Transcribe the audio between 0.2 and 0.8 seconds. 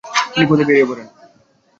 তিনি পথে